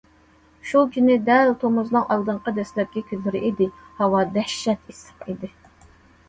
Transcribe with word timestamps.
شۇ 0.69 0.79
كۈنى 0.93 1.17
دەل 1.27 1.51
تومۇزنىڭ 1.63 2.07
ئالدىنقى 2.15 2.53
دەسلەپكى 2.61 3.03
كۈنلىرى 3.11 3.43
ئىدى، 3.51 3.69
ھاۋا 4.01 4.23
دەھشەت 4.39 4.91
ئىسسىق 4.95 5.29
ئىدى. 5.29 5.53